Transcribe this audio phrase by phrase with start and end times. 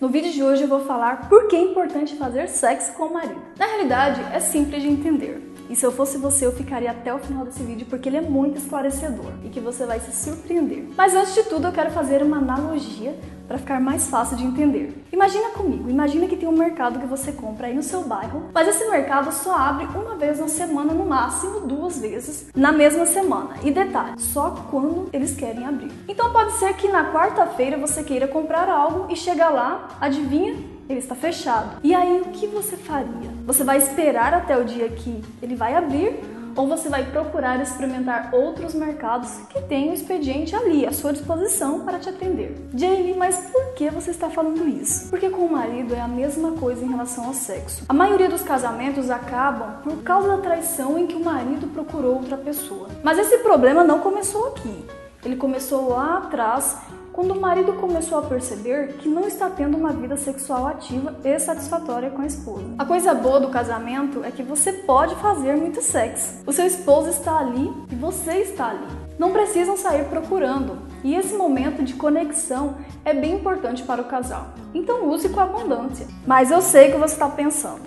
[0.00, 3.12] No vídeo de hoje eu vou falar por que é importante fazer sexo com o
[3.12, 3.42] marido.
[3.58, 5.42] Na realidade, é simples de entender.
[5.68, 8.20] E se eu fosse você, eu ficaria até o final desse vídeo porque ele é
[8.22, 10.88] muito esclarecedor e que você vai se surpreender.
[10.96, 13.14] Mas antes de tudo, eu quero fazer uma analogia
[13.46, 14.94] para ficar mais fácil de entender.
[15.10, 18.68] Imagina comigo, imagina que tem um mercado que você compra aí no seu bairro, mas
[18.68, 23.50] esse mercado só abre uma vez na semana, no máximo duas vezes na mesma semana.
[23.64, 25.90] E detalhe, só quando eles querem abrir.
[26.06, 30.77] Então pode ser que na quarta-feira você queira comprar algo e chega lá, adivinha?
[30.88, 31.78] Ele está fechado.
[31.82, 33.30] E aí o que você faria?
[33.46, 36.18] Você vai esperar até o dia que ele vai abrir
[36.58, 41.84] ou você vai procurar experimentar outros mercados que têm o expediente ali à sua disposição
[41.84, 42.52] para te atender.
[42.74, 45.08] Jamie, mas por que você está falando isso?
[45.08, 47.84] Porque com o marido é a mesma coisa em relação ao sexo.
[47.88, 52.36] A maioria dos casamentos acabam por causa da traição em que o marido procurou outra
[52.36, 52.88] pessoa.
[53.04, 54.84] Mas esse problema não começou aqui.
[55.24, 56.76] Ele começou lá atrás
[57.12, 61.38] quando o marido começou a perceber que não está tendo uma vida sexual ativa e
[61.38, 62.64] satisfatória com a esposa.
[62.78, 66.42] A coisa boa do casamento é que você pode fazer muito sexo.
[66.46, 68.86] O seu esposo está ali e você está ali.
[69.18, 70.78] Não precisam sair procurando.
[71.02, 74.48] E esse momento de conexão é bem importante para o casal.
[74.72, 76.06] Então use com abundância.
[76.26, 77.82] Mas eu sei que você está pensando: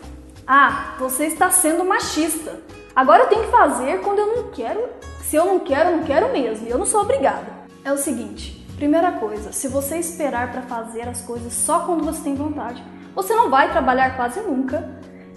[0.46, 2.60] ah, você está sendo machista.
[2.94, 4.82] Agora eu tenho que fazer quando eu não quero.
[5.24, 6.68] Se eu não quero, eu não quero mesmo.
[6.68, 7.62] Eu não sou obrigada.
[7.86, 12.24] É o seguinte, Primeira coisa, se você esperar para fazer as coisas só quando você
[12.24, 14.90] tem vontade, você não vai trabalhar quase nunca,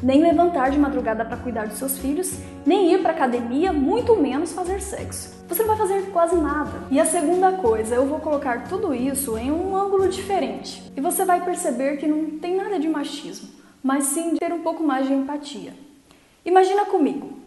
[0.03, 4.55] nem levantar de madrugada para cuidar dos seus filhos, nem ir para academia, muito menos
[4.55, 5.45] fazer sexo.
[5.47, 6.73] Você não vai fazer quase nada.
[6.91, 10.91] E a segunda coisa, eu vou colocar tudo isso em um ângulo diferente.
[10.97, 13.51] E você vai perceber que não tem nada de machismo,
[13.83, 15.75] mas sim de ter um pouco mais de empatia.
[16.47, 17.44] Imagina comigo,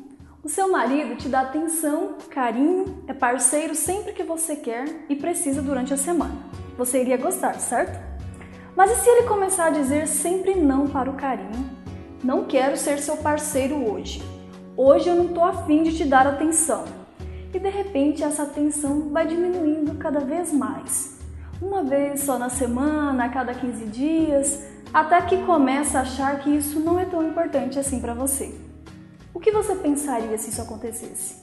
[0.48, 5.62] o seu marido te dá atenção, carinho, é parceiro sempre que você quer e precisa
[5.62, 6.38] durante a semana.
[6.78, 8.00] Você iria gostar, certo?
[8.73, 11.70] Mas e se ele começar a dizer sempre não para o carinho?
[12.23, 14.23] Não quero ser seu parceiro hoje.
[14.78, 16.86] Hoje eu não estou afim de te dar atenção.
[17.54, 21.20] E de repente essa atenção vai diminuindo cada vez mais.
[21.61, 26.49] Uma vez só na semana, a cada 15 dias, até que começa a achar que
[26.49, 28.67] isso não é tão importante assim para você.
[29.37, 31.36] O que você pensaria se isso acontecesse?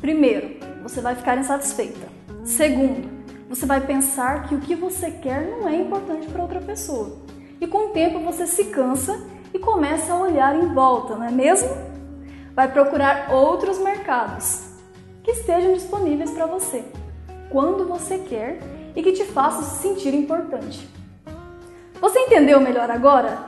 [0.00, 2.08] Primeiro, você vai ficar insatisfeita.
[2.42, 3.06] Segundo,
[3.50, 7.18] você vai pensar que o que você quer não é importante para outra pessoa.
[7.60, 11.30] E com o tempo você se cansa e começa a olhar em volta, não é
[11.30, 11.68] mesmo?
[12.54, 14.70] Vai procurar outros mercados
[15.22, 16.82] que estejam disponíveis para você,
[17.50, 18.58] quando você quer
[18.96, 20.88] e que te façam se sentir importante.
[22.00, 23.38] Você entendeu melhor agora?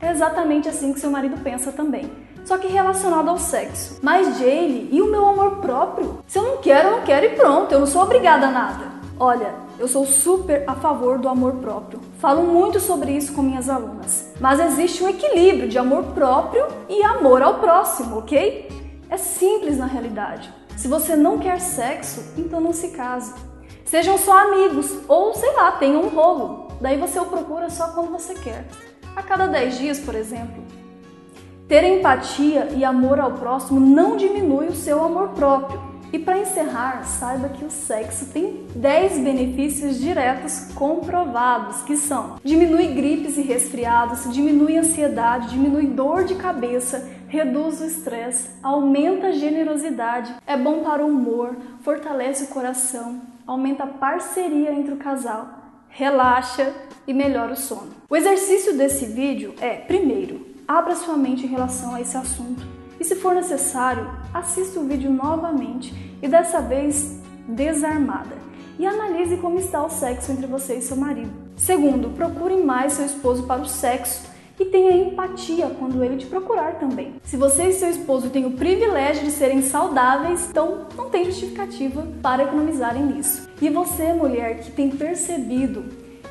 [0.00, 3.98] É exatamente assim que seu marido pensa também só que relacionado ao sexo.
[4.02, 6.18] Mas Jaylee, e o meu amor próprio?
[6.26, 9.00] Se eu não quero, eu não quero e pronto, eu não sou obrigada a nada.
[9.18, 12.00] Olha, eu sou super a favor do amor próprio.
[12.18, 14.32] Falo muito sobre isso com minhas alunas.
[14.40, 18.68] Mas existe um equilíbrio de amor próprio e amor ao próximo, ok?
[19.10, 20.52] É simples na realidade.
[20.76, 23.34] Se você não quer sexo, então não se case.
[23.84, 26.68] Sejam só amigos ou, sei lá, tenham um rolo.
[26.80, 28.66] Daí você o procura só quando você quer.
[29.14, 30.62] A cada 10 dias, por exemplo.
[31.70, 35.80] Ter empatia e amor ao próximo não diminui o seu amor próprio.
[36.12, 42.88] E para encerrar, saiba que o sexo tem 10 benefícios diretos comprovados, que são: diminui
[42.88, 50.34] gripes e resfriados, diminui ansiedade, diminui dor de cabeça, reduz o estresse, aumenta a generosidade,
[50.48, 55.48] é bom para o humor, fortalece o coração, aumenta a parceria entre o casal,
[55.88, 56.74] relaxa
[57.06, 57.90] e melhora o sono.
[58.08, 62.64] O exercício desse vídeo é, primeiro, abra sua mente em relação a esse assunto
[63.00, 65.92] e, se for necessário, assista o vídeo novamente
[66.22, 68.38] e dessa vez desarmada
[68.78, 71.32] e analise como está o sexo entre você e seu marido.
[71.56, 76.78] Segundo, procure mais seu esposo para o sexo e tenha empatia quando ele te procurar
[76.78, 77.16] também.
[77.24, 82.06] Se você e seu esposo têm o privilégio de serem saudáveis, então não tem justificativa
[82.22, 83.50] para economizarem nisso.
[83.60, 85.84] E você, mulher, que tem percebido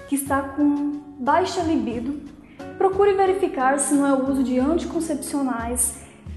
[0.07, 2.38] que está com baixa libido,
[2.79, 5.95] Procure verificar se não é o uso de anticoncepcionais,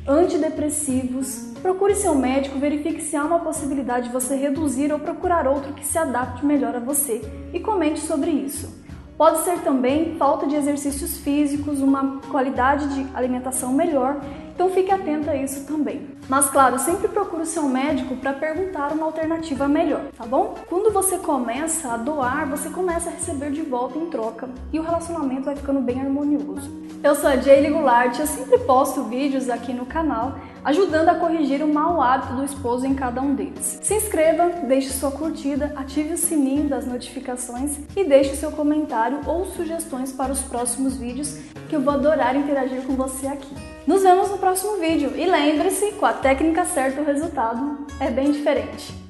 [0.08, 1.52] antidepressivos.
[1.62, 5.86] Procure seu médico, verifique se há uma possibilidade de você reduzir ou procurar outro que
[5.86, 7.22] se adapte melhor a você
[7.54, 8.81] e comente sobre isso.
[9.22, 14.20] Pode ser também falta de exercícios físicos, uma qualidade de alimentação melhor
[14.54, 16.06] então fique atenta a isso também.
[16.28, 20.54] Mas claro, sempre procure o seu médico para perguntar uma alternativa melhor, tá bom?
[20.68, 24.82] Quando você começa a doar, você começa a receber de volta em troca e o
[24.82, 26.70] relacionamento vai ficando bem harmonioso.
[27.02, 31.60] Eu sou a Jaylee Goulart, eu sempre posto vídeos aqui no canal ajudando a corrigir
[31.60, 33.80] o mau hábito do esposo em cada um deles.
[33.82, 39.46] Se inscreva, deixe sua curtida, ative o sininho das notificações e deixe seu comentário ou
[39.46, 41.38] sugestões para os próximos vídeos
[41.68, 43.52] que eu vou adorar interagir com você aqui.
[43.84, 48.30] Nos vemos no próximo vídeo e lembre-se, com a técnica certa o resultado é bem
[48.30, 49.01] diferente.